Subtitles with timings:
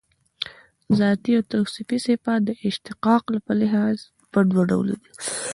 [0.99, 3.97] ذاتي او توصیفي صفات د اشتقاق په لحاظ
[4.31, 5.11] پر دوه ډوله دي.